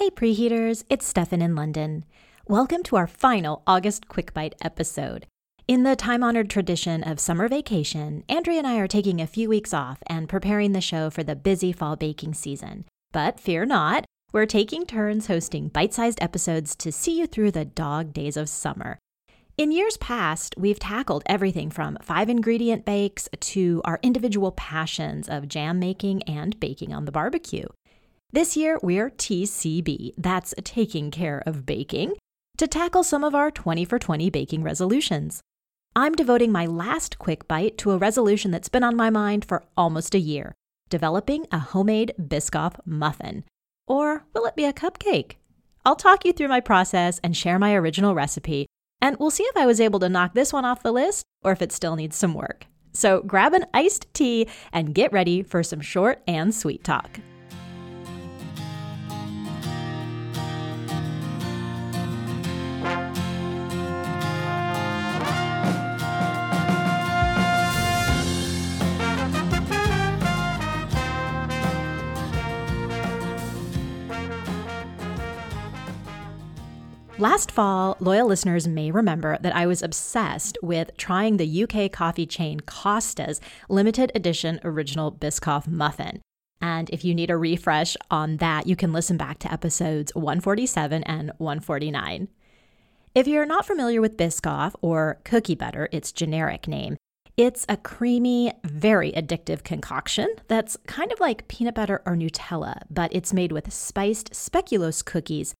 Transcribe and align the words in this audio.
Hey, 0.00 0.08
preheaters, 0.08 0.82
it's 0.88 1.06
Stefan 1.06 1.42
in 1.42 1.54
London. 1.54 2.06
Welcome 2.48 2.82
to 2.84 2.96
our 2.96 3.06
final 3.06 3.62
August 3.66 4.08
Quick 4.08 4.32
Bite 4.32 4.54
episode. 4.62 5.26
In 5.68 5.82
the 5.82 5.94
time 5.94 6.22
honored 6.22 6.48
tradition 6.48 7.02
of 7.02 7.20
summer 7.20 7.48
vacation, 7.48 8.24
Andrea 8.26 8.56
and 8.56 8.66
I 8.66 8.78
are 8.78 8.88
taking 8.88 9.20
a 9.20 9.26
few 9.26 9.50
weeks 9.50 9.74
off 9.74 9.98
and 10.06 10.26
preparing 10.26 10.72
the 10.72 10.80
show 10.80 11.10
for 11.10 11.22
the 11.22 11.36
busy 11.36 11.70
fall 11.70 11.96
baking 11.96 12.32
season. 12.32 12.86
But 13.12 13.38
fear 13.38 13.66
not, 13.66 14.06
we're 14.32 14.46
taking 14.46 14.86
turns 14.86 15.26
hosting 15.26 15.68
bite 15.68 15.92
sized 15.92 16.22
episodes 16.22 16.74
to 16.76 16.90
see 16.90 17.18
you 17.18 17.26
through 17.26 17.50
the 17.50 17.66
dog 17.66 18.14
days 18.14 18.38
of 18.38 18.48
summer. 18.48 18.98
In 19.58 19.70
years 19.70 19.98
past, 19.98 20.54
we've 20.56 20.78
tackled 20.78 21.24
everything 21.26 21.70
from 21.70 21.98
five 22.00 22.30
ingredient 22.30 22.86
bakes 22.86 23.28
to 23.38 23.82
our 23.84 24.00
individual 24.02 24.52
passions 24.52 25.28
of 25.28 25.46
jam 25.46 25.78
making 25.78 26.22
and 26.22 26.58
baking 26.58 26.94
on 26.94 27.04
the 27.04 27.12
barbecue. 27.12 27.66
This 28.32 28.56
year, 28.56 28.78
we're 28.80 29.10
TCB, 29.10 30.14
that's 30.16 30.54
taking 30.62 31.10
care 31.10 31.42
of 31.46 31.66
baking, 31.66 32.14
to 32.58 32.68
tackle 32.68 33.02
some 33.02 33.24
of 33.24 33.34
our 33.34 33.50
20 33.50 33.84
for 33.84 33.98
20 33.98 34.30
baking 34.30 34.62
resolutions. 34.62 35.40
I'm 35.96 36.14
devoting 36.14 36.52
my 36.52 36.64
last 36.64 37.18
quick 37.18 37.48
bite 37.48 37.76
to 37.78 37.90
a 37.90 37.98
resolution 37.98 38.52
that's 38.52 38.68
been 38.68 38.84
on 38.84 38.94
my 38.94 39.10
mind 39.10 39.44
for 39.44 39.64
almost 39.76 40.14
a 40.14 40.20
year 40.20 40.54
developing 40.90 41.46
a 41.52 41.58
homemade 41.58 42.12
Biscoff 42.20 42.74
muffin. 42.84 43.44
Or 43.86 44.24
will 44.34 44.44
it 44.46 44.56
be 44.56 44.64
a 44.64 44.72
cupcake? 44.72 45.34
I'll 45.84 45.96
talk 45.96 46.24
you 46.24 46.32
through 46.32 46.48
my 46.48 46.60
process 46.60 47.20
and 47.22 47.36
share 47.36 47.60
my 47.60 47.74
original 47.74 48.14
recipe, 48.14 48.66
and 49.00 49.16
we'll 49.18 49.30
see 49.30 49.44
if 49.44 49.56
I 49.56 49.66
was 49.66 49.80
able 49.80 50.00
to 50.00 50.08
knock 50.08 50.34
this 50.34 50.52
one 50.52 50.64
off 50.64 50.82
the 50.82 50.92
list 50.92 51.24
or 51.42 51.52
if 51.52 51.62
it 51.62 51.70
still 51.70 51.94
needs 51.94 52.16
some 52.16 52.34
work. 52.34 52.66
So 52.92 53.22
grab 53.22 53.54
an 53.54 53.66
iced 53.72 54.12
tea 54.14 54.48
and 54.72 54.94
get 54.94 55.12
ready 55.12 55.42
for 55.42 55.62
some 55.62 55.80
short 55.80 56.22
and 56.26 56.52
sweet 56.52 56.82
talk. 56.82 57.20
Last 77.18 77.50
fall, 77.50 77.96
loyal 78.00 78.26
listeners 78.26 78.66
may 78.66 78.90
remember 78.90 79.36
that 79.42 79.54
I 79.54 79.66
was 79.66 79.82
obsessed 79.82 80.56
with 80.62 80.96
trying 80.96 81.36
the 81.36 81.64
UK 81.64 81.92
coffee 81.92 82.24
chain 82.24 82.60
Costa's 82.60 83.40
limited 83.68 84.10
edition 84.14 84.58
original 84.64 85.12
Biscoff 85.12 85.66
muffin. 85.66 86.22
And 86.62 86.88
if 86.90 87.04
you 87.04 87.14
need 87.14 87.30
a 87.30 87.36
refresh 87.36 87.96
on 88.10 88.38
that, 88.38 88.66
you 88.66 88.76
can 88.76 88.92
listen 88.92 89.16
back 89.16 89.38
to 89.40 89.52
episodes 89.52 90.14
147 90.14 91.02
and 91.04 91.32
149. 91.38 92.28
If 93.14 93.26
you're 93.26 93.46
not 93.46 93.66
familiar 93.66 94.00
with 94.00 94.16
Biscoff 94.16 94.74
or 94.80 95.20
cookie 95.24 95.54
butter, 95.54 95.88
its 95.92 96.12
generic 96.12 96.68
name, 96.68 96.96
it's 97.36 97.66
a 97.68 97.76
creamy, 97.76 98.52
very 98.64 99.12
addictive 99.12 99.64
concoction 99.64 100.28
that's 100.48 100.76
kind 100.86 101.10
of 101.12 101.20
like 101.20 101.48
peanut 101.48 101.74
butter 101.74 102.02
or 102.06 102.14
Nutella, 102.14 102.82
but 102.90 103.14
it's 103.14 103.32
made 103.32 103.52
with 103.52 103.72
spiced 103.72 104.32
speculoos 104.32 105.04
cookies 105.04 105.54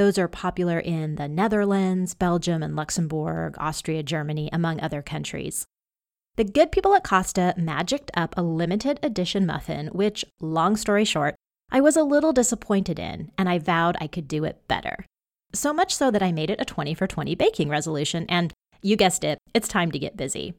those 0.00 0.16
are 0.16 0.28
popular 0.28 0.78
in 0.78 1.16
the 1.16 1.28
Netherlands, 1.28 2.14
Belgium, 2.14 2.62
and 2.62 2.74
Luxembourg, 2.74 3.54
Austria, 3.58 4.02
Germany, 4.02 4.48
among 4.50 4.80
other 4.80 5.02
countries. 5.02 5.66
The 6.36 6.44
good 6.44 6.72
people 6.72 6.94
at 6.94 7.04
Costa 7.04 7.52
magicked 7.58 8.10
up 8.14 8.32
a 8.34 8.42
limited 8.42 8.98
edition 9.02 9.44
muffin, 9.44 9.88
which, 9.88 10.24
long 10.40 10.76
story 10.76 11.04
short, 11.04 11.34
I 11.70 11.82
was 11.82 11.96
a 11.96 12.02
little 12.02 12.32
disappointed 12.32 12.98
in, 12.98 13.30
and 13.36 13.46
I 13.46 13.58
vowed 13.58 13.98
I 14.00 14.06
could 14.06 14.26
do 14.26 14.44
it 14.44 14.66
better. 14.68 15.04
So 15.52 15.74
much 15.74 15.94
so 15.94 16.10
that 16.10 16.22
I 16.22 16.32
made 16.32 16.48
it 16.48 16.62
a 16.62 16.64
20 16.64 16.94
for 16.94 17.06
20 17.06 17.34
baking 17.34 17.68
resolution, 17.68 18.24
and 18.30 18.54
you 18.80 18.96
guessed 18.96 19.22
it, 19.22 19.36
it's 19.52 19.68
time 19.68 19.92
to 19.92 19.98
get 19.98 20.16
busy. 20.16 20.54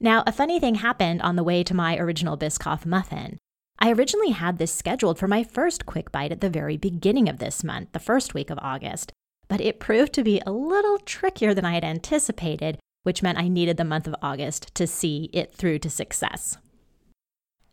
Now, 0.00 0.24
a 0.26 0.32
funny 0.32 0.58
thing 0.58 0.74
happened 0.74 1.22
on 1.22 1.36
the 1.36 1.44
way 1.44 1.62
to 1.62 1.72
my 1.72 1.96
original 1.98 2.36
Biscoff 2.36 2.84
muffin. 2.84 3.38
I 3.82 3.90
originally 3.90 4.30
had 4.30 4.58
this 4.58 4.72
scheduled 4.72 5.18
for 5.18 5.26
my 5.26 5.42
first 5.42 5.86
quick 5.86 6.12
bite 6.12 6.30
at 6.30 6.40
the 6.40 6.48
very 6.48 6.76
beginning 6.76 7.28
of 7.28 7.38
this 7.38 7.64
month, 7.64 7.90
the 7.90 7.98
first 7.98 8.32
week 8.32 8.48
of 8.48 8.60
August, 8.62 9.10
but 9.48 9.60
it 9.60 9.80
proved 9.80 10.12
to 10.12 10.22
be 10.22 10.40
a 10.46 10.52
little 10.52 10.98
trickier 10.98 11.52
than 11.52 11.64
I 11.64 11.74
had 11.74 11.82
anticipated, 11.82 12.78
which 13.02 13.24
meant 13.24 13.38
I 13.38 13.48
needed 13.48 13.78
the 13.78 13.84
month 13.84 14.06
of 14.06 14.14
August 14.22 14.72
to 14.76 14.86
see 14.86 15.30
it 15.32 15.52
through 15.52 15.80
to 15.80 15.90
success. 15.90 16.58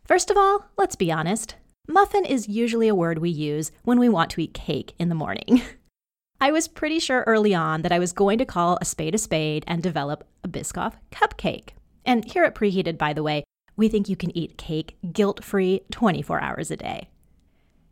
First 0.04 0.32
of 0.32 0.36
all, 0.36 0.66
let's 0.76 0.96
be 0.96 1.12
honest. 1.12 1.54
Muffin 1.86 2.24
is 2.24 2.48
usually 2.48 2.88
a 2.88 2.94
word 2.94 3.18
we 3.18 3.30
use 3.30 3.70
when 3.84 4.00
we 4.00 4.08
want 4.08 4.30
to 4.32 4.40
eat 4.40 4.52
cake 4.52 4.94
in 4.98 5.10
the 5.10 5.14
morning. 5.14 5.62
I 6.40 6.50
was 6.50 6.66
pretty 6.66 6.98
sure 6.98 7.22
early 7.28 7.54
on 7.54 7.82
that 7.82 7.92
I 7.92 8.00
was 8.00 8.12
going 8.12 8.38
to 8.38 8.44
call 8.44 8.78
a 8.80 8.84
spade 8.84 9.14
a 9.14 9.18
spade 9.18 9.62
and 9.68 9.80
develop 9.80 10.26
a 10.42 10.48
Biscoff 10.48 10.94
cupcake. 11.12 11.68
And 12.04 12.24
here 12.24 12.42
at 12.42 12.56
Preheated, 12.56 12.98
by 12.98 13.12
the 13.12 13.22
way, 13.22 13.44
we 13.80 13.88
think 13.88 14.10
you 14.10 14.14
can 14.14 14.36
eat 14.36 14.58
cake 14.58 14.98
guilt 15.10 15.42
free 15.42 15.80
24 15.90 16.42
hours 16.42 16.70
a 16.70 16.76
day. 16.76 17.08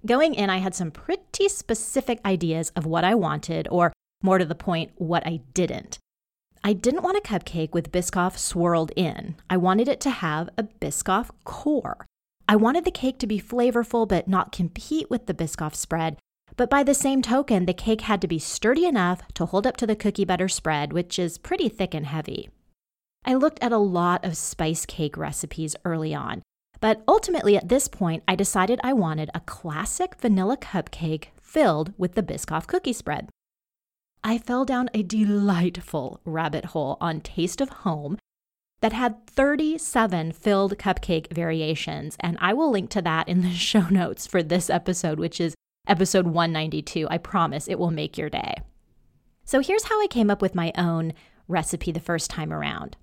Going 0.04 0.34
in, 0.34 0.50
I 0.50 0.58
had 0.58 0.74
some 0.74 0.90
pretty 0.90 1.48
specific 1.48 2.20
ideas 2.26 2.70
of 2.76 2.84
what 2.84 3.04
I 3.04 3.14
wanted, 3.14 3.66
or 3.70 3.94
more 4.22 4.36
to 4.36 4.44
the 4.44 4.54
point, 4.54 4.92
what 4.96 5.26
I 5.26 5.40
didn't. 5.54 5.98
I 6.62 6.74
didn't 6.74 7.02
want 7.02 7.16
a 7.16 7.22
cupcake 7.22 7.72
with 7.72 7.90
Biscoff 7.90 8.36
swirled 8.36 8.92
in. 8.96 9.36
I 9.48 9.56
wanted 9.56 9.88
it 9.88 9.98
to 10.02 10.10
have 10.10 10.50
a 10.58 10.64
Biscoff 10.64 11.30
core. 11.44 12.04
I 12.46 12.54
wanted 12.54 12.84
the 12.84 12.90
cake 12.90 13.18
to 13.20 13.26
be 13.26 13.40
flavorful 13.40 14.06
but 14.06 14.28
not 14.28 14.52
compete 14.52 15.08
with 15.08 15.24
the 15.24 15.32
Biscoff 15.32 15.74
spread. 15.74 16.18
But 16.58 16.68
by 16.68 16.82
the 16.82 16.92
same 16.92 17.22
token, 17.22 17.64
the 17.64 17.72
cake 17.72 18.02
had 18.02 18.20
to 18.20 18.28
be 18.28 18.38
sturdy 18.38 18.84
enough 18.84 19.22
to 19.34 19.46
hold 19.46 19.66
up 19.66 19.78
to 19.78 19.86
the 19.86 19.96
cookie 19.96 20.26
butter 20.26 20.48
spread, 20.48 20.92
which 20.92 21.18
is 21.18 21.38
pretty 21.38 21.70
thick 21.70 21.94
and 21.94 22.04
heavy. 22.04 22.50
I 23.28 23.34
looked 23.34 23.62
at 23.62 23.72
a 23.72 23.76
lot 23.76 24.24
of 24.24 24.38
spice 24.38 24.86
cake 24.86 25.18
recipes 25.18 25.76
early 25.84 26.14
on, 26.14 26.40
but 26.80 27.02
ultimately 27.06 27.58
at 27.58 27.68
this 27.68 27.86
point, 27.86 28.22
I 28.26 28.34
decided 28.34 28.80
I 28.82 28.94
wanted 28.94 29.28
a 29.34 29.40
classic 29.40 30.14
vanilla 30.18 30.56
cupcake 30.56 31.26
filled 31.38 31.92
with 31.98 32.14
the 32.14 32.22
Biscoff 32.22 32.66
cookie 32.66 32.94
spread. 32.94 33.28
I 34.24 34.38
fell 34.38 34.64
down 34.64 34.88
a 34.94 35.02
delightful 35.02 36.22
rabbit 36.24 36.64
hole 36.64 36.96
on 37.02 37.20
Taste 37.20 37.60
of 37.60 37.68
Home 37.68 38.16
that 38.80 38.94
had 38.94 39.26
37 39.26 40.32
filled 40.32 40.78
cupcake 40.78 41.30
variations, 41.30 42.16
and 42.20 42.38
I 42.40 42.54
will 42.54 42.70
link 42.70 42.88
to 42.92 43.02
that 43.02 43.28
in 43.28 43.42
the 43.42 43.50
show 43.52 43.90
notes 43.90 44.26
for 44.26 44.42
this 44.42 44.70
episode, 44.70 45.18
which 45.20 45.38
is 45.38 45.54
episode 45.86 46.28
192. 46.28 47.06
I 47.10 47.18
promise 47.18 47.68
it 47.68 47.78
will 47.78 47.90
make 47.90 48.16
your 48.16 48.30
day. 48.30 48.54
So 49.44 49.60
here's 49.60 49.84
how 49.84 50.02
I 50.02 50.06
came 50.06 50.30
up 50.30 50.40
with 50.40 50.54
my 50.54 50.72
own 50.78 51.12
recipe 51.46 51.92
the 51.92 52.00
first 52.00 52.30
time 52.30 52.54
around. 52.54 52.96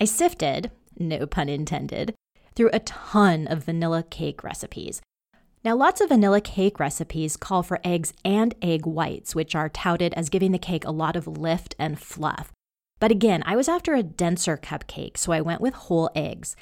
I 0.00 0.06
sifted, 0.06 0.70
no 0.98 1.26
pun 1.26 1.50
intended, 1.50 2.14
through 2.56 2.70
a 2.72 2.78
ton 2.78 3.46
of 3.46 3.64
vanilla 3.64 4.02
cake 4.02 4.42
recipes. 4.42 5.02
Now, 5.62 5.76
lots 5.76 6.00
of 6.00 6.08
vanilla 6.08 6.40
cake 6.40 6.80
recipes 6.80 7.36
call 7.36 7.62
for 7.62 7.80
eggs 7.84 8.14
and 8.24 8.54
egg 8.62 8.86
whites, 8.86 9.34
which 9.34 9.54
are 9.54 9.68
touted 9.68 10.14
as 10.14 10.30
giving 10.30 10.52
the 10.52 10.58
cake 10.58 10.86
a 10.86 10.90
lot 10.90 11.16
of 11.16 11.26
lift 11.26 11.74
and 11.78 12.00
fluff. 12.00 12.50
But 12.98 13.10
again, 13.10 13.42
I 13.44 13.56
was 13.56 13.68
after 13.68 13.94
a 13.94 14.02
denser 14.02 14.56
cupcake, 14.56 15.18
so 15.18 15.32
I 15.32 15.42
went 15.42 15.60
with 15.60 15.74
whole 15.74 16.10
eggs. 16.14 16.56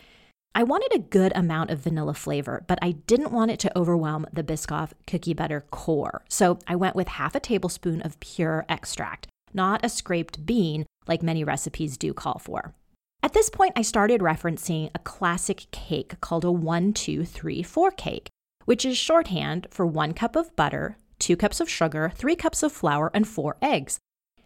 I 0.53 0.65
wanted 0.65 0.93
a 0.93 0.99
good 0.99 1.32
amount 1.37 1.70
of 1.70 1.78
vanilla 1.78 2.15
flavor, 2.15 2.65
but 2.66 2.81
I 2.82 2.93
didn't 2.93 3.31
want 3.31 3.53
it 3.53 3.60
to 3.60 3.78
overwhelm 3.78 4.26
the 4.32 4.43
Biscoff 4.43 4.91
cookie 5.06 5.34
butter 5.34 5.65
core. 5.70 6.25
So 6.28 6.59
I 6.66 6.75
went 6.75 6.97
with 6.97 7.06
half 7.06 7.37
a 7.37 7.41
tablespoon 7.41 8.03
of 8.03 8.19
pure 8.19 8.66
extract, 8.69 9.28
not 9.55 9.84
a 9.84 9.88
scraped 9.88 10.44
bean 10.44 10.87
like 11.06 11.22
many 11.22 11.44
recipes 11.44 11.97
do 11.97 12.12
call 12.12 12.41
for. 12.41 12.75
At 13.21 13.33
this 13.33 13.51
point, 13.51 13.73
I 13.75 13.83
started 13.83 14.21
referencing 14.21 14.91
a 14.95 15.01
classic 15.01 15.67
cake 15.73 16.21
called 16.21 16.45
a 16.45 16.53
1 16.53 16.93
2 16.93 17.25
3 17.25 17.62
4 17.62 17.91
cake, 17.91 18.29
which 18.65 18.85
is 18.85 18.97
shorthand 18.97 19.67
for 19.70 19.85
one 19.85 20.15
cup 20.15 20.37
of 20.37 20.55
butter, 20.55 20.99
two 21.19 21.37
cups 21.37 21.61
of 21.61 21.69
sugar, 21.69 22.12
three 22.15 22.37
cups 22.37 22.62
of 22.62 22.73
flour, 22.73 23.11
and 23.12 23.26
four 23.26 23.56
eggs. 23.61 23.99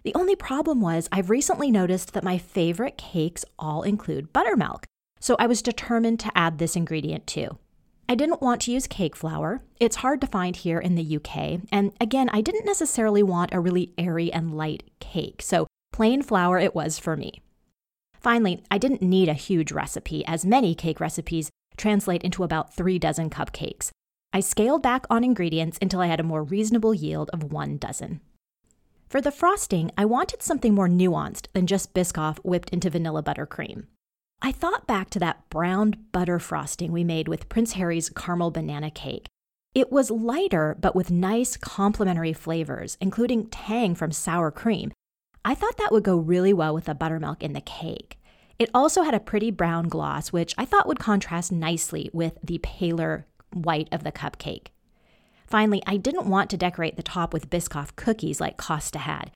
The 0.04 0.14
only 0.14 0.34
problem 0.34 0.80
was 0.80 1.08
I've 1.12 1.30
recently 1.30 1.70
noticed 1.70 2.14
that 2.14 2.24
my 2.24 2.38
favorite 2.38 2.96
cakes 2.96 3.44
all 3.58 3.82
include 3.82 4.32
buttermilk, 4.32 4.86
so 5.20 5.36
I 5.38 5.46
was 5.46 5.62
determined 5.62 6.18
to 6.20 6.32
add 6.36 6.58
this 6.58 6.74
ingredient 6.74 7.26
too. 7.26 7.58
I 8.08 8.14
didn't 8.14 8.42
want 8.42 8.62
to 8.62 8.72
use 8.72 8.86
cake 8.86 9.14
flour. 9.14 9.62
It's 9.80 9.96
hard 9.96 10.20
to 10.22 10.26
find 10.26 10.56
here 10.56 10.80
in 10.80 10.96
the 10.96 11.16
UK, 11.16 11.60
and 11.70 11.92
again, 12.00 12.30
I 12.32 12.40
didn't 12.40 12.66
necessarily 12.66 13.22
want 13.22 13.52
a 13.52 13.60
really 13.60 13.92
airy 13.96 14.32
and 14.32 14.56
light 14.56 14.90
cake, 14.98 15.42
so 15.42 15.66
plain 15.92 16.22
flour 16.22 16.58
it 16.58 16.74
was 16.74 16.98
for 16.98 17.16
me. 17.16 17.42
Finally, 18.22 18.62
I 18.70 18.78
didn't 18.78 19.02
need 19.02 19.28
a 19.28 19.34
huge 19.34 19.72
recipe, 19.72 20.24
as 20.26 20.46
many 20.46 20.74
cake 20.74 21.00
recipes 21.00 21.50
translate 21.76 22.22
into 22.22 22.44
about 22.44 22.74
three 22.74 22.98
dozen 22.98 23.28
cupcakes. 23.30 23.90
I 24.32 24.40
scaled 24.40 24.82
back 24.82 25.04
on 25.10 25.24
ingredients 25.24 25.78
until 25.82 26.00
I 26.00 26.06
had 26.06 26.20
a 26.20 26.24
more 26.24 26.44
reasonable 26.44 26.94
yield 26.94 27.30
of 27.32 27.52
one 27.52 27.78
dozen. 27.78 28.20
For 29.08 29.20
the 29.20 29.32
frosting, 29.32 29.90
I 29.98 30.04
wanted 30.04 30.40
something 30.40 30.72
more 30.72 30.88
nuanced 30.88 31.48
than 31.52 31.66
just 31.66 31.92
Biscoff 31.92 32.38
whipped 32.38 32.70
into 32.70 32.88
vanilla 32.88 33.22
buttercream. 33.22 33.86
I 34.40 34.52
thought 34.52 34.86
back 34.86 35.10
to 35.10 35.18
that 35.18 35.48
browned 35.50 36.12
butter 36.12 36.38
frosting 36.38 36.92
we 36.92 37.04
made 37.04 37.28
with 37.28 37.48
Prince 37.48 37.72
Harry's 37.72 38.08
caramel 38.08 38.50
banana 38.50 38.90
cake. 38.90 39.26
It 39.74 39.92
was 39.92 40.10
lighter, 40.10 40.76
but 40.80 40.94
with 40.94 41.10
nice 41.10 41.56
complementary 41.56 42.32
flavors, 42.32 42.96
including 43.00 43.48
tang 43.48 43.94
from 43.94 44.12
sour 44.12 44.50
cream. 44.50 44.92
I 45.44 45.54
thought 45.54 45.76
that 45.78 45.90
would 45.90 46.04
go 46.04 46.16
really 46.16 46.52
well 46.52 46.74
with 46.74 46.84
the 46.84 46.94
buttermilk 46.94 47.42
in 47.42 47.52
the 47.52 47.60
cake. 47.60 48.18
It 48.58 48.70
also 48.72 49.02
had 49.02 49.14
a 49.14 49.20
pretty 49.20 49.50
brown 49.50 49.88
gloss, 49.88 50.32
which 50.32 50.54
I 50.56 50.64
thought 50.64 50.86
would 50.86 51.00
contrast 51.00 51.50
nicely 51.50 52.10
with 52.12 52.38
the 52.42 52.58
paler 52.58 53.26
white 53.52 53.88
of 53.90 54.04
the 54.04 54.12
cupcake. 54.12 54.68
Finally, 55.46 55.82
I 55.86 55.96
didn't 55.96 56.28
want 56.28 56.48
to 56.50 56.56
decorate 56.56 56.96
the 56.96 57.02
top 57.02 57.32
with 57.32 57.50
Biscoff 57.50 57.96
cookies 57.96 58.40
like 58.40 58.56
Costa 58.56 59.00
had. 59.00 59.32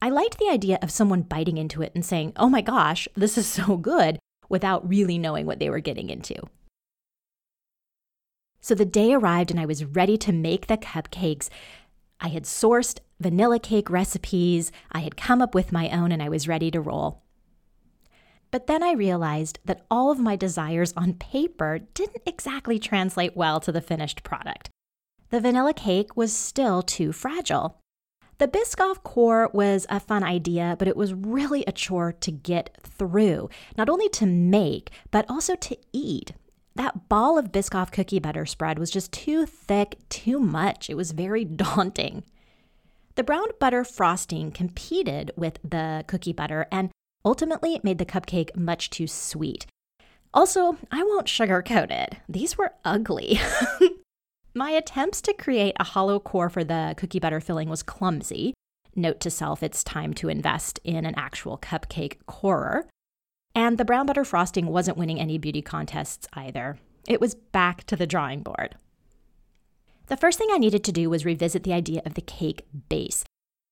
I 0.00 0.10
liked 0.10 0.38
the 0.38 0.48
idea 0.48 0.78
of 0.80 0.92
someone 0.92 1.22
biting 1.22 1.58
into 1.58 1.82
it 1.82 1.92
and 1.94 2.04
saying, 2.04 2.32
oh 2.36 2.48
my 2.48 2.60
gosh, 2.60 3.08
this 3.16 3.36
is 3.36 3.46
so 3.48 3.76
good, 3.76 4.18
without 4.48 4.88
really 4.88 5.18
knowing 5.18 5.44
what 5.44 5.58
they 5.58 5.70
were 5.70 5.80
getting 5.80 6.08
into. 6.08 6.36
So 8.60 8.74
the 8.74 8.84
day 8.84 9.12
arrived 9.12 9.50
and 9.50 9.58
I 9.58 9.66
was 9.66 9.84
ready 9.84 10.16
to 10.18 10.32
make 10.32 10.66
the 10.66 10.76
cupcakes. 10.76 11.48
I 12.20 12.28
had 12.28 12.44
sourced 12.44 13.00
vanilla 13.20 13.58
cake 13.58 13.90
recipes, 13.90 14.72
I 14.92 15.00
had 15.00 15.16
come 15.16 15.42
up 15.42 15.54
with 15.54 15.72
my 15.72 15.88
own, 15.90 16.12
and 16.12 16.22
I 16.22 16.28
was 16.28 16.48
ready 16.48 16.70
to 16.70 16.80
roll. 16.80 17.22
But 18.50 18.66
then 18.66 18.82
I 18.82 18.92
realized 18.92 19.58
that 19.64 19.84
all 19.90 20.10
of 20.10 20.18
my 20.18 20.36
desires 20.36 20.94
on 20.96 21.14
paper 21.14 21.80
didn't 21.94 22.22
exactly 22.24 22.78
translate 22.78 23.36
well 23.36 23.60
to 23.60 23.72
the 23.72 23.82
finished 23.82 24.22
product. 24.22 24.70
The 25.30 25.40
vanilla 25.40 25.74
cake 25.74 26.16
was 26.16 26.32
still 26.34 26.82
too 26.82 27.12
fragile. 27.12 27.78
The 28.38 28.48
Biscoff 28.48 29.02
core 29.02 29.50
was 29.52 29.84
a 29.90 30.00
fun 30.00 30.22
idea, 30.22 30.76
but 30.78 30.88
it 30.88 30.96
was 30.96 31.12
really 31.12 31.64
a 31.66 31.72
chore 31.72 32.12
to 32.12 32.30
get 32.30 32.78
through, 32.82 33.50
not 33.76 33.88
only 33.88 34.08
to 34.10 34.26
make, 34.26 34.90
but 35.10 35.28
also 35.28 35.56
to 35.56 35.76
eat. 35.92 36.32
That 36.76 37.08
ball 37.08 37.36
of 37.36 37.50
Biscoff 37.50 37.90
cookie 37.90 38.20
butter 38.20 38.46
spread 38.46 38.78
was 38.78 38.92
just 38.92 39.12
too 39.12 39.44
thick, 39.44 39.98
too 40.08 40.38
much. 40.38 40.88
It 40.88 40.96
was 40.96 41.10
very 41.10 41.44
daunting. 41.66 42.22
The 43.18 43.24
brown 43.24 43.48
butter 43.58 43.82
frosting 43.82 44.52
competed 44.52 45.32
with 45.34 45.58
the 45.68 46.04
cookie 46.06 46.32
butter 46.32 46.68
and 46.70 46.90
ultimately 47.24 47.80
made 47.82 47.98
the 47.98 48.06
cupcake 48.06 48.54
much 48.54 48.90
too 48.90 49.08
sweet. 49.08 49.66
Also, 50.32 50.76
I 50.92 51.02
won't 51.02 51.26
sugarcoat 51.26 51.90
it, 51.90 52.14
these 52.28 52.56
were 52.56 52.74
ugly. 52.84 53.40
My 54.54 54.70
attempts 54.70 55.20
to 55.22 55.32
create 55.32 55.74
a 55.80 55.84
hollow 55.84 56.20
core 56.20 56.48
for 56.48 56.62
the 56.62 56.94
cookie 56.96 57.18
butter 57.18 57.40
filling 57.40 57.68
was 57.68 57.82
clumsy. 57.82 58.54
Note 58.94 59.18
to 59.18 59.30
self, 59.30 59.64
it's 59.64 59.82
time 59.82 60.14
to 60.14 60.28
invest 60.28 60.78
in 60.84 61.04
an 61.04 61.14
actual 61.16 61.58
cupcake 61.58 62.18
corer. 62.26 62.86
And 63.52 63.78
the 63.78 63.84
brown 63.84 64.06
butter 64.06 64.24
frosting 64.24 64.66
wasn't 64.66 64.96
winning 64.96 65.18
any 65.18 65.38
beauty 65.38 65.60
contests 65.60 66.28
either. 66.34 66.78
It 67.08 67.20
was 67.20 67.34
back 67.34 67.82
to 67.86 67.96
the 67.96 68.06
drawing 68.06 68.44
board. 68.44 68.76
The 70.08 70.16
first 70.16 70.38
thing 70.38 70.48
I 70.50 70.56
needed 70.56 70.84
to 70.84 70.92
do 70.92 71.10
was 71.10 71.26
revisit 71.26 71.64
the 71.64 71.74
idea 71.74 72.00
of 72.06 72.14
the 72.14 72.22
cake 72.22 72.66
base. 72.88 73.24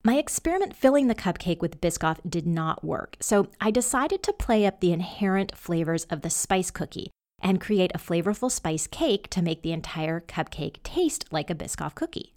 My 0.05 0.19
experiment 0.19 0.77
filling 0.77 1.09
the 1.09 1.15
cupcake 1.15 1.63
with 1.63 1.81
Biscoff 1.81 2.19
did 2.29 2.47
not 2.47 2.85
work, 2.85 3.17
so 3.21 3.49
I 3.59 3.71
decided 3.71 4.23
to 4.23 4.35
play 4.35 4.67
up 4.67 4.81
the 4.81 4.93
inherent 4.93 5.57
flavors 5.57 6.05
of 6.05 6.21
the 6.21 6.29
spice 6.29 6.71
cookie 6.71 7.11
and 7.41 7.59
create 7.59 7.91
a 7.95 7.99
flavorful 7.99 8.51
spice 8.51 8.87
cake 8.87 9.31
to 9.31 9.41
make 9.41 9.63
the 9.63 9.73
entire 9.73 10.21
cupcake 10.21 10.83
taste 10.83 11.25
like 11.31 11.49
a 11.49 11.55
Biscoff 11.55 11.95
cookie. 11.95 12.35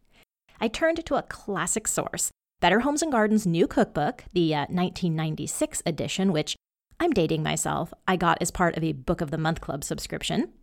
I 0.62 0.70
turned 0.70 1.06
to 1.06 1.16
a 1.16 1.24
classic 1.24 1.86
source, 1.86 2.32
Better 2.62 2.80
Homes 2.80 3.02
and 3.02 3.12
Gardens' 3.12 3.46
new 3.46 3.68
cookbook, 3.68 4.24
the 4.32 4.56
uh, 4.56 4.60
1996 4.70 5.84
edition, 5.86 6.32
which 6.32 6.56
I'm 7.02 7.12
dating 7.12 7.44
myself, 7.44 7.94
I 8.08 8.16
got 8.16 8.38
as 8.42 8.50
part 8.50 8.78
of 8.78 8.84
a 8.84 8.94
Book 8.94 9.20
of 9.20 9.30
the 9.30 9.38
Month 9.38 9.60
Club 9.60 9.84
subscription. 9.84 10.54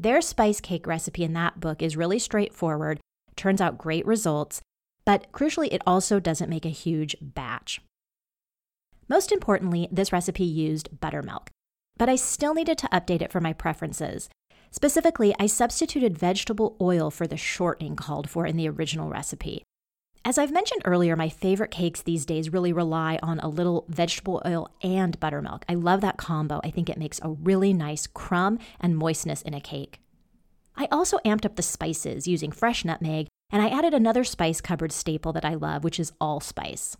Their 0.00 0.22
spice 0.22 0.62
cake 0.62 0.86
recipe 0.86 1.24
in 1.24 1.34
that 1.34 1.60
book 1.60 1.82
is 1.82 1.94
really 1.94 2.18
straightforward, 2.18 3.00
turns 3.36 3.60
out 3.60 3.76
great 3.76 4.06
results, 4.06 4.62
but 5.04 5.30
crucially, 5.30 5.68
it 5.70 5.82
also 5.86 6.18
doesn't 6.18 6.48
make 6.48 6.64
a 6.64 6.70
huge 6.70 7.14
batch. 7.20 7.82
Most 9.10 9.30
importantly, 9.30 9.88
this 9.92 10.10
recipe 10.10 10.44
used 10.44 11.00
buttermilk, 11.00 11.50
but 11.98 12.08
I 12.08 12.16
still 12.16 12.54
needed 12.54 12.78
to 12.78 12.88
update 12.88 13.20
it 13.20 13.30
for 13.30 13.42
my 13.42 13.52
preferences. 13.52 14.30
Specifically, 14.70 15.34
I 15.38 15.44
substituted 15.44 16.16
vegetable 16.16 16.78
oil 16.80 17.10
for 17.10 17.26
the 17.26 17.36
shortening 17.36 17.94
called 17.94 18.30
for 18.30 18.46
in 18.46 18.56
the 18.56 18.70
original 18.70 19.10
recipe. 19.10 19.64
As 20.22 20.36
I've 20.36 20.52
mentioned 20.52 20.82
earlier, 20.84 21.16
my 21.16 21.30
favorite 21.30 21.70
cakes 21.70 22.02
these 22.02 22.26
days 22.26 22.52
really 22.52 22.74
rely 22.74 23.18
on 23.22 23.40
a 23.40 23.48
little 23.48 23.86
vegetable 23.88 24.42
oil 24.44 24.68
and 24.82 25.18
buttermilk. 25.18 25.64
I 25.66 25.74
love 25.74 26.02
that 26.02 26.18
combo. 26.18 26.60
I 26.62 26.70
think 26.70 26.90
it 26.90 26.98
makes 26.98 27.20
a 27.22 27.30
really 27.30 27.72
nice 27.72 28.06
crumb 28.06 28.58
and 28.80 28.98
moistness 28.98 29.40
in 29.40 29.54
a 29.54 29.60
cake. 29.62 30.00
I 30.76 30.88
also 30.92 31.18
amped 31.24 31.46
up 31.46 31.56
the 31.56 31.62
spices 31.62 32.28
using 32.28 32.52
fresh 32.52 32.84
nutmeg, 32.84 33.28
and 33.50 33.62
I 33.62 33.68
added 33.68 33.94
another 33.94 34.22
spice 34.22 34.60
cupboard 34.60 34.92
staple 34.92 35.32
that 35.32 35.44
I 35.44 35.54
love, 35.54 35.84
which 35.84 35.98
is 35.98 36.12
allspice. 36.20 36.96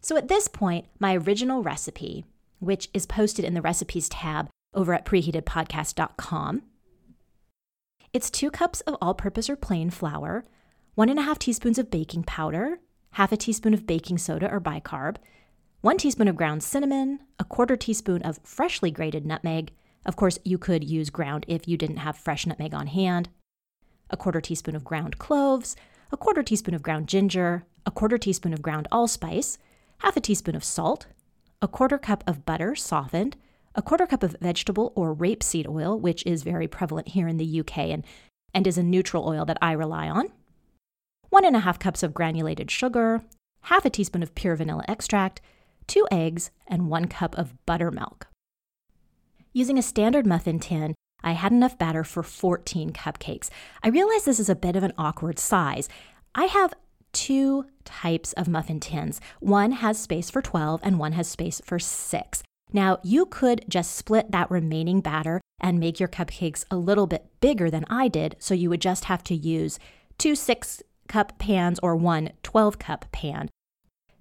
So 0.00 0.16
at 0.16 0.28
this 0.28 0.46
point, 0.46 0.86
my 1.00 1.16
original 1.16 1.64
recipe, 1.64 2.24
which 2.60 2.88
is 2.94 3.06
posted 3.06 3.44
in 3.44 3.54
the 3.54 3.62
recipes 3.62 4.08
tab 4.08 4.48
over 4.72 4.94
at 4.94 5.04
preheatedpodcast.com, 5.04 6.62
it's 8.12 8.30
two 8.30 8.52
cups 8.52 8.82
of 8.82 8.96
all 9.02 9.14
purpose 9.14 9.50
or 9.50 9.56
plain 9.56 9.90
flour, 9.90 10.44
one 10.94 11.08
and 11.08 11.18
a 11.18 11.22
half 11.22 11.38
teaspoons 11.38 11.78
of 11.78 11.90
baking 11.90 12.22
powder, 12.22 12.78
half 13.12 13.32
a 13.32 13.36
teaspoon 13.36 13.74
of 13.74 13.86
baking 13.86 14.18
soda 14.18 14.50
or 14.50 14.60
bicarb, 14.60 15.16
one 15.80 15.98
teaspoon 15.98 16.28
of 16.28 16.36
ground 16.36 16.62
cinnamon, 16.62 17.20
a 17.38 17.44
quarter 17.44 17.76
teaspoon 17.76 18.22
of 18.22 18.38
freshly 18.44 18.90
grated 18.90 19.26
nutmeg. 19.26 19.72
Of 20.06 20.16
course, 20.16 20.38
you 20.44 20.56
could 20.56 20.84
use 20.84 21.10
ground 21.10 21.44
if 21.48 21.66
you 21.66 21.76
didn't 21.76 21.98
have 21.98 22.16
fresh 22.16 22.46
nutmeg 22.46 22.74
on 22.74 22.86
hand. 22.86 23.28
A 24.10 24.16
quarter 24.16 24.40
teaspoon 24.40 24.76
of 24.76 24.84
ground 24.84 25.18
cloves, 25.18 25.74
a 26.12 26.16
quarter 26.16 26.42
teaspoon 26.42 26.74
of 26.74 26.82
ground 26.82 27.08
ginger, 27.08 27.64
a 27.84 27.90
quarter 27.90 28.16
teaspoon 28.16 28.52
of 28.52 28.62
ground 28.62 28.86
allspice, 28.92 29.58
half 29.98 30.16
a 30.16 30.20
teaspoon 30.20 30.54
of 30.54 30.64
salt, 30.64 31.06
a 31.60 31.68
quarter 31.68 31.98
cup 31.98 32.22
of 32.26 32.46
butter 32.46 32.74
softened, 32.74 33.36
a 33.74 33.82
quarter 33.82 34.06
cup 34.06 34.22
of 34.22 34.36
vegetable 34.40 34.92
or 34.94 35.14
rapeseed 35.14 35.68
oil, 35.68 35.98
which 35.98 36.24
is 36.24 36.44
very 36.44 36.68
prevalent 36.68 37.08
here 37.08 37.26
in 37.26 37.36
the 37.36 37.60
UK 37.60 37.78
and, 37.78 38.04
and 38.54 38.66
is 38.66 38.78
a 38.78 38.82
neutral 38.82 39.26
oil 39.28 39.44
that 39.44 39.58
I 39.60 39.72
rely 39.72 40.08
on, 40.08 40.30
one 41.34 41.44
and 41.44 41.56
a 41.56 41.60
half 41.60 41.80
cups 41.80 42.04
of 42.04 42.14
granulated 42.14 42.70
sugar, 42.70 43.20
half 43.62 43.84
a 43.84 43.90
teaspoon 43.90 44.22
of 44.22 44.36
pure 44.36 44.54
vanilla 44.54 44.84
extract, 44.86 45.40
two 45.88 46.06
eggs, 46.12 46.52
and 46.68 46.88
one 46.88 47.06
cup 47.06 47.36
of 47.36 47.56
buttermilk. 47.66 48.28
Using 49.52 49.76
a 49.76 49.82
standard 49.82 50.28
muffin 50.28 50.60
tin, 50.60 50.94
I 51.24 51.32
had 51.32 51.50
enough 51.50 51.76
batter 51.76 52.04
for 52.04 52.22
14 52.22 52.92
cupcakes. 52.92 53.50
I 53.82 53.88
realize 53.88 54.24
this 54.24 54.38
is 54.38 54.48
a 54.48 54.54
bit 54.54 54.76
of 54.76 54.84
an 54.84 54.92
awkward 54.96 55.40
size. 55.40 55.88
I 56.36 56.44
have 56.44 56.72
two 57.12 57.66
types 57.84 58.32
of 58.34 58.46
muffin 58.46 58.78
tins. 58.78 59.20
One 59.40 59.72
has 59.72 59.98
space 59.98 60.30
for 60.30 60.40
12 60.40 60.82
and 60.84 61.00
one 61.00 61.14
has 61.14 61.26
space 61.26 61.60
for 61.64 61.80
6. 61.80 62.44
Now, 62.72 62.98
you 63.02 63.26
could 63.26 63.64
just 63.68 63.96
split 63.96 64.30
that 64.30 64.52
remaining 64.52 65.00
batter 65.00 65.40
and 65.58 65.80
make 65.80 65.98
your 65.98 66.08
cupcakes 66.08 66.64
a 66.70 66.76
little 66.76 67.08
bit 67.08 67.26
bigger 67.40 67.72
than 67.72 67.86
I 67.90 68.06
did, 68.06 68.36
so 68.38 68.54
you 68.54 68.70
would 68.70 68.80
just 68.80 69.06
have 69.06 69.24
to 69.24 69.34
use 69.34 69.80
two 70.16 70.36
6 70.36 70.80
cup 71.08 71.38
pans 71.38 71.78
or 71.82 71.96
one 71.96 72.30
12 72.42 72.78
cup 72.78 73.06
pan. 73.12 73.48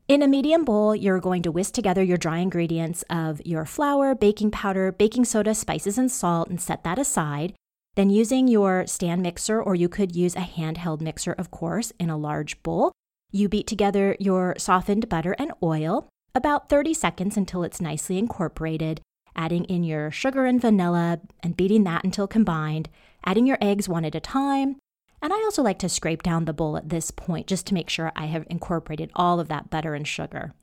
In 0.07 0.21
a 0.21 0.27
medium 0.27 0.65
bowl, 0.65 0.93
you're 0.93 1.21
going 1.21 1.41
to 1.43 1.51
whisk 1.51 1.73
together 1.73 2.03
your 2.03 2.17
dry 2.17 2.39
ingredients 2.39 3.03
of 3.09 3.41
your 3.45 3.65
flour, 3.65 4.13
baking 4.13 4.51
powder, 4.51 4.91
baking 4.91 5.25
soda, 5.25 5.55
spices, 5.55 5.97
and 5.97 6.11
salt 6.11 6.49
and 6.49 6.59
set 6.59 6.83
that 6.83 6.99
aside. 6.99 7.53
Then, 7.95 8.09
using 8.09 8.47
your 8.47 8.85
stand 8.85 9.21
mixer, 9.21 9.61
or 9.61 9.75
you 9.75 9.87
could 9.87 10.15
use 10.15 10.35
a 10.35 10.39
handheld 10.39 10.99
mixer, 10.99 11.31
of 11.33 11.51
course, 11.51 11.93
in 11.99 12.09
a 12.09 12.17
large 12.17 12.61
bowl, 12.63 12.91
you 13.31 13.47
beat 13.47 13.65
together 13.65 14.17
your 14.19 14.55
softened 14.57 15.07
butter 15.07 15.35
and 15.39 15.53
oil 15.63 16.07
about 16.35 16.69
30 16.69 16.93
seconds 16.93 17.37
until 17.37 17.63
it's 17.63 17.79
nicely 17.79 18.17
incorporated, 18.17 19.01
adding 19.35 19.63
in 19.65 19.83
your 19.83 20.11
sugar 20.11 20.45
and 20.45 20.59
vanilla 20.59 21.21
and 21.41 21.55
beating 21.55 21.83
that 21.85 22.03
until 22.03 22.27
combined, 22.27 22.89
adding 23.23 23.45
your 23.45 23.57
eggs 23.61 23.87
one 23.87 24.05
at 24.05 24.15
a 24.15 24.19
time, 24.19 24.75
and 25.23 25.31
I 25.31 25.37
also 25.37 25.63
like 25.63 25.79
to 25.79 25.89
scrape 25.89 26.21
down 26.21 26.43
the 26.43 26.53
bowl 26.53 26.75
at 26.75 26.89
this 26.89 27.09
point 27.09 27.47
just 27.47 27.65
to 27.67 27.73
make 27.73 27.89
sure 27.89 28.11
I 28.13 28.25
have 28.25 28.45
incorporated 28.49 29.09
all 29.15 29.39
of 29.39 29.47
that 29.47 29.69
butter 29.69 29.95
and 29.95 30.05
sugar. 30.05 30.53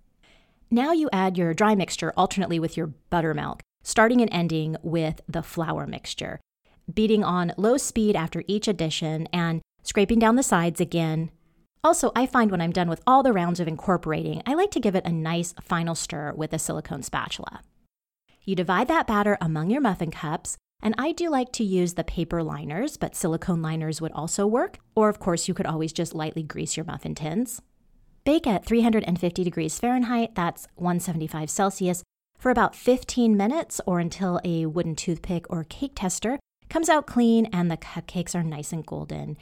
Now 0.71 0.93
you 0.93 1.09
add 1.15 1.39
your 1.39 1.55
dry 1.55 1.75
mixture 1.75 2.13
alternately 2.15 2.61
with 2.61 2.77
your 2.77 2.89
buttermilk, 3.09 3.63
starting 3.83 4.21
and 4.21 4.29
ending 4.31 4.77
with 4.83 5.23
the 5.27 5.43
flour 5.43 5.87
mixture, 5.87 6.41
beating 6.93 7.25
on 7.25 7.55
low 7.57 7.79
speed 7.79 8.15
after 8.15 8.45
each 8.47 8.69
addition 8.69 9.27
and 9.33 9.63
scraping 9.83 10.19
down 10.19 10.37
the 10.37 10.43
sides 10.43 10.79
again. 10.79 11.31
Also, 11.83 12.13
I 12.15 12.27
find 12.27 12.51
when 12.51 12.61
I'm 12.61 12.71
done 12.71 12.91
with 12.91 13.03
all 13.07 13.23
the 13.23 13.33
rounds 13.33 13.61
of 13.61 13.67
incorporating, 13.67 14.43
I 14.45 14.53
like 14.53 14.71
to 14.73 14.81
give 14.81 14.95
it 14.95 15.07
a 15.07 15.11
nice 15.11 15.55
final 15.63 15.95
stir 15.95 16.35
with 16.35 16.53
a 16.53 16.59
silicone 16.59 17.03
spatula. 17.03 17.63
You 18.45 18.55
divide 18.55 18.89
that 18.89 19.07
batter 19.07 19.39
among 19.41 19.71
your 19.71 19.81
muffin 19.81 20.11
cups, 20.11 20.59
and 20.83 20.95
I 20.99 21.13
do 21.13 21.31
like 21.31 21.53
to 21.53 21.65
use 21.65 21.95
the 21.95 22.05
paper 22.05 22.43
liners, 22.43 22.97
but 22.97 23.15
silicone 23.15 23.63
liners 23.63 24.01
would 24.01 24.13
also 24.13 24.47
work. 24.47 24.79
Or, 24.95 25.09
of 25.09 25.19
course, 25.19 25.49
you 25.49 25.55
could 25.55 25.67
always 25.67 25.93
just 25.93 26.15
lightly 26.15 26.43
grease 26.43 26.77
your 26.77 26.85
muffin 26.85 27.15
tins. 27.15 27.63
Bake 28.25 28.47
at 28.47 28.65
350 28.65 29.45
degrees 29.45 29.79
Fahrenheit, 29.79 30.35
that's 30.35 30.67
175 30.77 31.51
Celsius, 31.51 32.03
for 32.39 32.51
about 32.51 32.75
15 32.75 33.37
minutes 33.37 33.81
or 33.87 33.99
until 34.01 34.41
a 34.45 34.67
wooden 34.67 34.95
toothpick 34.95 35.47
or 35.51 35.65
cake 35.65 35.93
tester 35.95 36.39
Comes 36.71 36.89
out 36.89 37.09
clean 37.09 37.47
and 37.47 37.69
the 37.69 37.77
cupcakes 37.77 38.33
are 38.33 38.45
nice 38.45 38.73
and 38.73 38.87
golden. 38.87 39.37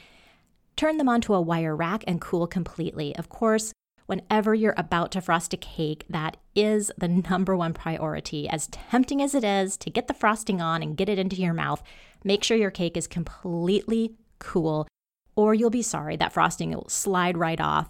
Turn 0.76 0.96
them 0.96 1.10
onto 1.10 1.34
a 1.34 1.42
wire 1.42 1.76
rack 1.76 2.02
and 2.06 2.22
cool 2.22 2.46
completely. 2.46 3.14
Of 3.16 3.28
course, 3.28 3.70
whenever 4.08 4.54
you're 4.54 4.74
about 4.76 5.12
to 5.12 5.20
frost 5.20 5.52
a 5.52 5.56
cake, 5.56 6.04
that 6.08 6.36
is 6.56 6.90
the 6.98 7.08
number 7.30 7.54
one 7.56 7.72
priority. 7.72 8.48
As 8.48 8.66
tempting 8.68 9.22
as 9.22 9.34
it 9.34 9.44
is 9.44 9.76
to 9.76 9.90
get 9.90 10.08
the 10.08 10.14
frosting 10.14 10.60
on 10.60 10.82
and 10.82 10.96
get 10.96 11.08
it 11.08 11.18
into 11.18 11.36
your 11.36 11.54
mouth, 11.54 11.82
make 12.24 12.42
sure 12.42 12.56
your 12.56 12.72
cake 12.72 12.96
is 12.96 13.06
completely 13.06 14.16
cool, 14.40 14.88
or 15.36 15.54
you'll 15.54 15.70
be 15.70 15.82
sorry. 15.82 16.16
That 16.16 16.32
frosting 16.32 16.70
will 16.70 16.88
slide 16.88 17.36
right 17.36 17.60
off. 17.60 17.88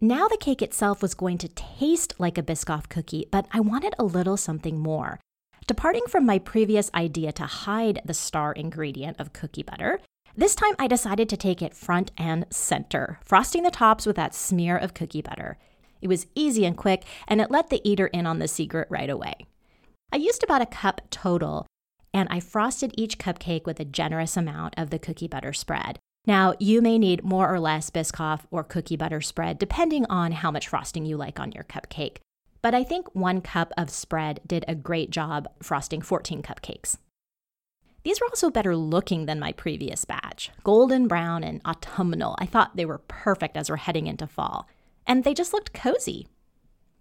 Now, 0.00 0.28
the 0.28 0.36
cake 0.36 0.62
itself 0.62 1.02
was 1.02 1.14
going 1.14 1.38
to 1.38 1.48
taste 1.48 2.14
like 2.18 2.38
a 2.38 2.42
Biscoff 2.42 2.88
cookie, 2.88 3.26
but 3.32 3.46
I 3.52 3.58
wanted 3.58 3.94
a 3.98 4.04
little 4.04 4.36
something 4.36 4.78
more. 4.78 5.18
Departing 5.66 6.04
from 6.08 6.24
my 6.24 6.38
previous 6.38 6.88
idea 6.94 7.32
to 7.32 7.42
hide 7.42 8.00
the 8.04 8.14
star 8.14 8.52
ingredient 8.52 9.18
of 9.18 9.32
cookie 9.32 9.64
butter, 9.64 10.00
this 10.38 10.54
time 10.54 10.76
I 10.78 10.86
decided 10.86 11.28
to 11.30 11.36
take 11.36 11.62
it 11.62 11.74
front 11.74 12.12
and 12.16 12.46
center, 12.48 13.18
frosting 13.24 13.64
the 13.64 13.72
tops 13.72 14.06
with 14.06 14.14
that 14.14 14.36
smear 14.36 14.76
of 14.76 14.94
cookie 14.94 15.20
butter. 15.20 15.58
It 16.00 16.06
was 16.06 16.28
easy 16.36 16.64
and 16.64 16.76
quick, 16.76 17.02
and 17.26 17.40
it 17.40 17.50
let 17.50 17.70
the 17.70 17.80
eater 17.82 18.06
in 18.06 18.24
on 18.24 18.38
the 18.38 18.46
secret 18.46 18.86
right 18.88 19.10
away. 19.10 19.34
I 20.12 20.16
used 20.16 20.44
about 20.44 20.62
a 20.62 20.66
cup 20.66 21.00
total, 21.10 21.66
and 22.14 22.28
I 22.30 22.38
frosted 22.38 22.94
each 22.96 23.18
cupcake 23.18 23.66
with 23.66 23.80
a 23.80 23.84
generous 23.84 24.36
amount 24.36 24.74
of 24.76 24.90
the 24.90 25.00
cookie 25.00 25.26
butter 25.26 25.52
spread. 25.52 25.98
Now, 26.24 26.54
you 26.60 26.80
may 26.82 26.98
need 26.98 27.24
more 27.24 27.52
or 27.52 27.58
less 27.58 27.90
Biscoff 27.90 28.42
or 28.52 28.62
cookie 28.62 28.96
butter 28.96 29.20
spread 29.20 29.58
depending 29.58 30.06
on 30.06 30.30
how 30.30 30.52
much 30.52 30.68
frosting 30.68 31.04
you 31.04 31.16
like 31.16 31.40
on 31.40 31.50
your 31.50 31.64
cupcake. 31.64 32.18
But 32.62 32.76
I 32.76 32.84
think 32.84 33.12
one 33.12 33.40
cup 33.40 33.72
of 33.76 33.90
spread 33.90 34.40
did 34.46 34.64
a 34.68 34.76
great 34.76 35.10
job 35.10 35.48
frosting 35.60 36.00
14 36.00 36.42
cupcakes. 36.42 36.96
These 38.04 38.20
were 38.20 38.28
also 38.28 38.50
better 38.50 38.76
looking 38.76 39.26
than 39.26 39.40
my 39.40 39.52
previous 39.52 40.04
batch 40.04 40.50
golden 40.64 41.08
brown 41.08 41.44
and 41.44 41.60
autumnal. 41.66 42.36
I 42.38 42.46
thought 42.46 42.76
they 42.76 42.86
were 42.86 42.98
perfect 42.98 43.56
as 43.56 43.68
we're 43.68 43.76
heading 43.76 44.06
into 44.06 44.26
fall. 44.26 44.68
And 45.06 45.24
they 45.24 45.34
just 45.34 45.52
looked 45.52 45.72
cozy. 45.72 46.26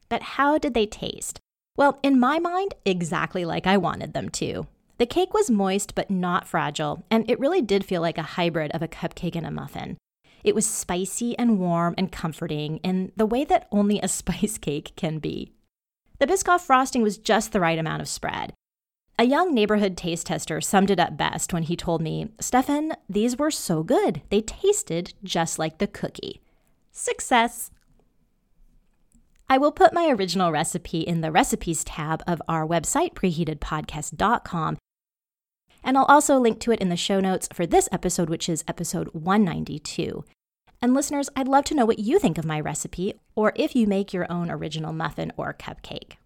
But 0.10 0.22
how 0.22 0.58
did 0.58 0.74
they 0.74 0.86
taste? 0.86 1.40
Well, 1.76 2.00
in 2.02 2.20
my 2.20 2.40
mind, 2.40 2.74
exactly 2.86 3.46
like 3.46 3.68
I 3.68 3.78
wanted 3.78 4.14
them 4.14 4.30
to. 4.30 4.68
The 4.98 5.06
cake 5.06 5.34
was 5.34 5.52
moist 5.52 5.94
but 5.94 6.10
not 6.10 6.48
fragile, 6.48 7.06
and 7.12 7.30
it 7.30 7.40
really 7.40 7.62
did 7.62 7.86
feel 7.86 8.02
like 8.02 8.18
a 8.18 8.24
hybrid 8.24 8.72
of 8.72 8.82
a 8.82 8.88
cupcake 8.88 9.36
and 9.36 9.46
a 9.46 9.52
muffin. 9.52 9.98
It 10.44 10.56
was 10.56 10.66
spicy 10.66 11.38
and 11.38 11.60
warm 11.60 11.94
and 11.98 12.12
comforting 12.12 12.78
in 12.78 13.12
the 13.16 13.26
way 13.26 13.44
that 13.46 13.68
only 13.72 14.00
a 14.00 14.08
spice 14.20 14.58
cake 14.58 14.94
can 14.96 15.20
be. 15.20 15.52
The 16.20 16.26
Biscoff 16.26 16.62
frosting 16.62 17.04
was 17.04 17.20
just 17.20 17.52
the 17.52 17.60
right 17.60 17.78
amount 17.78 18.02
of 18.02 18.08
spread. 18.08 18.54
A 19.20 19.24
young 19.24 19.52
neighborhood 19.52 19.98
taste 19.98 20.28
tester 20.28 20.62
summed 20.62 20.92
it 20.92 21.00
up 21.00 21.18
best 21.18 21.52
when 21.52 21.64
he 21.64 21.76
told 21.76 22.04
me, 22.04 22.30
Stefan, 22.40 22.94
these 23.10 23.36
were 23.36 23.50
so 23.50 23.82
good. 23.82 24.22
They 24.30 24.42
tasted 24.42 25.16
just 25.24 25.58
like 25.58 25.80
the 25.80 25.88
cookie. 25.88 26.40
Success! 26.92 27.72
I 29.50 29.58
will 29.58 29.72
put 29.72 29.92
my 29.92 30.10
original 30.10 30.52
recipe 30.52 31.00
in 31.00 31.22
the 31.22 31.32
recipes 31.32 31.84
tab 31.84 32.22
of 32.28 32.44
our 32.48 32.68
website, 32.68 33.16
preheatedpodcast.com. 33.16 34.78
And 35.84 35.98
I'll 35.98 36.06
also 36.06 36.38
link 36.38 36.60
to 36.60 36.72
it 36.72 36.80
in 36.80 36.90
the 36.90 36.96
show 36.96 37.20
notes 37.20 37.50
for 37.52 37.66
this 37.66 37.90
episode, 37.92 38.30
which 38.30 38.48
is 38.48 38.64
episode 38.68 39.08
192. 39.14 40.26
And 40.80 40.94
listeners, 40.94 41.28
I'd 41.36 41.48
love 41.48 41.64
to 41.66 41.76
know 41.76 41.88
what 41.88 41.98
you 41.98 42.20
think 42.20 42.38
of 42.38 42.46
my 42.46 42.60
recipe 42.60 43.16
or 43.36 43.52
if 43.56 43.76
you 43.76 43.88
make 43.88 44.14
your 44.14 44.32
own 44.32 44.52
original 44.52 44.94
muffin 44.94 45.34
or 45.38 45.56
cupcake 45.56 46.18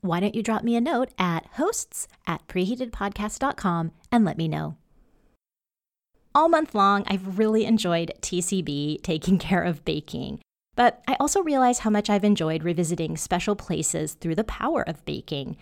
why 0.00 0.20
don't 0.20 0.34
you 0.34 0.42
drop 0.42 0.62
me 0.62 0.76
a 0.76 0.80
note 0.80 1.10
at 1.18 1.46
hosts 1.54 2.08
at 2.26 2.46
preheatedpodcast.com 2.48 3.92
and 4.12 4.24
let 4.24 4.38
me 4.38 4.48
know. 4.48 4.76
All 6.34 6.48
month 6.48 6.74
long, 6.74 7.04
I've 7.06 7.38
really 7.38 7.64
enjoyed 7.64 8.12
TCB 8.20 9.02
taking 9.02 9.38
care 9.48 9.62
of 9.62 9.84
baking, 9.84 10.40
but 10.76 11.02
I 11.08 11.16
also 11.18 11.42
realize 11.42 11.80
how 11.80 11.90
much 11.90 12.08
I've 12.08 12.24
enjoyed 12.24 12.62
revisiting 12.62 13.16
special 13.16 13.56
places 13.56 14.14
through 14.14 14.36
the 14.36 14.44
power 14.44 14.82
of 14.88 15.04
baking. 15.04 15.56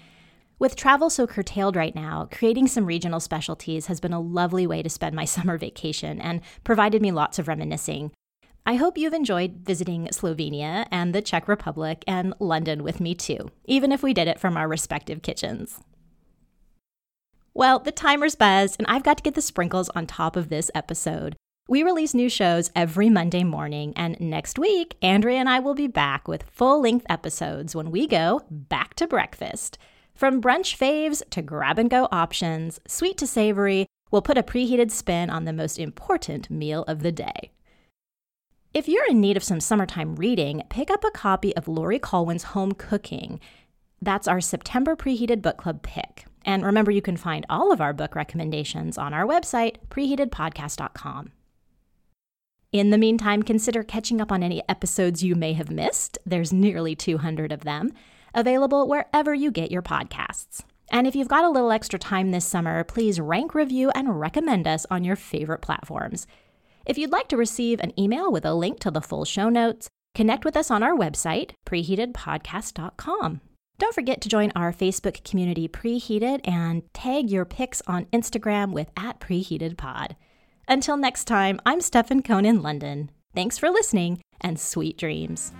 With 0.58 0.76
travel 0.76 1.10
so 1.10 1.26
curtailed 1.26 1.76
right 1.76 1.94
now, 1.94 2.28
creating 2.32 2.66
some 2.66 2.86
regional 2.86 3.20
specialties 3.20 3.86
has 3.86 4.00
been 4.00 4.12
a 4.12 4.20
lovely 4.20 4.66
way 4.66 4.82
to 4.82 4.88
spend 4.88 5.14
my 5.14 5.24
summer 5.26 5.56
vacation 5.56 6.20
and 6.20 6.40
provided 6.64 7.00
me 7.00 7.12
lots 7.12 7.38
of 7.38 7.48
reminiscing. 7.48 8.10
I 8.68 8.74
hope 8.74 8.98
you've 8.98 9.14
enjoyed 9.14 9.60
visiting 9.62 10.08
Slovenia 10.08 10.88
and 10.90 11.14
the 11.14 11.22
Czech 11.22 11.46
Republic 11.46 12.02
and 12.08 12.34
London 12.40 12.82
with 12.82 12.98
me 12.98 13.14
too, 13.14 13.52
even 13.66 13.92
if 13.92 14.02
we 14.02 14.12
did 14.12 14.26
it 14.26 14.40
from 14.40 14.56
our 14.56 14.66
respective 14.66 15.22
kitchens. 15.22 15.78
Well, 17.54 17.78
the 17.78 17.92
timer's 17.92 18.34
buzzed, 18.34 18.74
and 18.80 18.86
I've 18.88 19.04
got 19.04 19.18
to 19.18 19.22
get 19.22 19.34
the 19.34 19.40
sprinkles 19.40 19.88
on 19.90 20.08
top 20.08 20.34
of 20.34 20.48
this 20.48 20.68
episode. 20.74 21.36
We 21.68 21.84
release 21.84 22.12
new 22.12 22.28
shows 22.28 22.72
every 22.74 23.08
Monday 23.08 23.44
morning, 23.44 23.92
and 23.94 24.18
next 24.18 24.58
week, 24.58 24.96
Andrea 25.00 25.38
and 25.38 25.48
I 25.48 25.60
will 25.60 25.74
be 25.74 25.86
back 25.86 26.26
with 26.26 26.42
full 26.50 26.82
length 26.82 27.06
episodes 27.08 27.76
when 27.76 27.92
we 27.92 28.08
go 28.08 28.42
back 28.50 28.94
to 28.94 29.06
breakfast. 29.06 29.78
From 30.12 30.42
brunch 30.42 30.76
faves 30.76 31.22
to 31.30 31.40
grab 31.40 31.78
and 31.78 31.88
go 31.88 32.08
options, 32.10 32.80
sweet 32.88 33.16
to 33.18 33.28
savory, 33.28 33.86
we'll 34.10 34.22
put 34.22 34.36
a 34.36 34.42
preheated 34.42 34.90
spin 34.90 35.30
on 35.30 35.44
the 35.44 35.52
most 35.52 35.78
important 35.78 36.50
meal 36.50 36.82
of 36.88 37.04
the 37.04 37.12
day. 37.12 37.52
If 38.76 38.88
you're 38.88 39.06
in 39.08 39.22
need 39.22 39.38
of 39.38 39.42
some 39.42 39.58
summertime 39.58 40.16
reading, 40.16 40.62
pick 40.68 40.90
up 40.90 41.02
a 41.02 41.10
copy 41.10 41.56
of 41.56 41.66
Laurie 41.66 41.98
Colwin's 41.98 42.42
Home 42.42 42.72
Cooking. 42.72 43.40
That's 44.02 44.28
our 44.28 44.38
September 44.38 44.94
preheated 44.94 45.40
book 45.40 45.56
club 45.56 45.82
pick. 45.82 46.26
And 46.44 46.62
remember, 46.62 46.90
you 46.90 47.00
can 47.00 47.16
find 47.16 47.46
all 47.48 47.72
of 47.72 47.80
our 47.80 47.94
book 47.94 48.14
recommendations 48.14 48.98
on 48.98 49.14
our 49.14 49.24
website, 49.24 49.76
preheatedpodcast.com. 49.88 51.32
In 52.70 52.90
the 52.90 52.98
meantime, 52.98 53.42
consider 53.42 53.82
catching 53.82 54.20
up 54.20 54.30
on 54.30 54.42
any 54.42 54.62
episodes 54.68 55.24
you 55.24 55.34
may 55.34 55.54
have 55.54 55.70
missed. 55.70 56.18
There's 56.26 56.52
nearly 56.52 56.94
200 56.94 57.52
of 57.52 57.64
them, 57.64 57.94
available 58.34 58.86
wherever 58.86 59.32
you 59.32 59.50
get 59.50 59.70
your 59.70 59.80
podcasts. 59.80 60.64
And 60.90 61.06
if 61.06 61.16
you've 61.16 61.28
got 61.28 61.44
a 61.44 61.50
little 61.50 61.72
extra 61.72 61.98
time 61.98 62.30
this 62.30 62.44
summer, 62.44 62.84
please 62.84 63.18
rank, 63.18 63.54
review, 63.54 63.88
and 63.94 64.20
recommend 64.20 64.68
us 64.68 64.84
on 64.90 65.02
your 65.02 65.16
favorite 65.16 65.62
platforms. 65.62 66.26
If 66.86 66.96
you'd 66.96 67.12
like 67.12 67.28
to 67.28 67.36
receive 67.36 67.80
an 67.80 67.98
email 67.98 68.30
with 68.30 68.44
a 68.44 68.54
link 68.54 68.78
to 68.80 68.92
the 68.92 69.00
full 69.00 69.24
show 69.24 69.48
notes, 69.48 69.88
connect 70.14 70.44
with 70.44 70.56
us 70.56 70.70
on 70.70 70.84
our 70.84 70.96
website, 70.96 71.50
preheatedpodcast.com. 71.66 73.40
Don't 73.78 73.94
forget 73.94 74.20
to 74.22 74.28
join 74.28 74.52
our 74.56 74.72
Facebook 74.72 75.22
community 75.28 75.68
Preheated 75.68 76.40
and 76.44 76.82
tag 76.94 77.28
your 77.28 77.44
pics 77.44 77.82
on 77.86 78.06
Instagram 78.06 78.72
with 78.72 78.88
at 78.96 79.20
preheatedpod. 79.20 80.12
Until 80.68 80.96
next 80.96 81.24
time, 81.24 81.60
I'm 81.66 81.80
Stefan 81.80 82.22
Cohn 82.22 82.46
in 82.46 82.62
London. 82.62 83.10
Thanks 83.34 83.58
for 83.58 83.68
listening 83.68 84.22
and 84.40 84.58
sweet 84.58 84.96
dreams. 84.96 85.52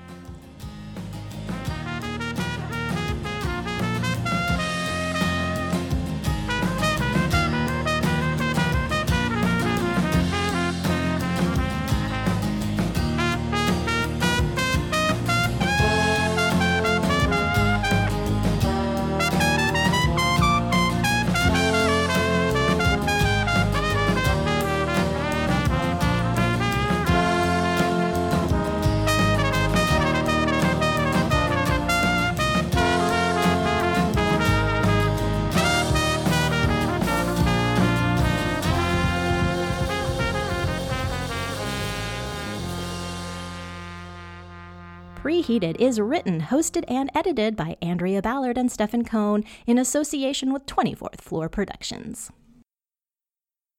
Preheated 45.46 45.76
is 45.80 46.00
written, 46.00 46.40
hosted, 46.40 46.84
and 46.88 47.08
edited 47.14 47.54
by 47.54 47.76
Andrea 47.80 48.20
Ballard 48.20 48.58
and 48.58 48.70
Stefan 48.70 49.04
Cohn 49.04 49.44
in 49.64 49.78
association 49.78 50.52
with 50.52 50.66
24th 50.66 51.20
Floor 51.20 51.48
Productions. 51.48 52.32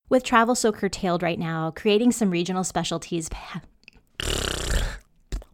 With 0.08 0.24
travel 0.24 0.56
so 0.56 0.72
curtailed 0.72 1.22
right 1.22 1.38
now, 1.38 1.72
creating 1.76 2.14
some 2.14 2.30
regional 2.30 2.64
specialties 2.64 3.30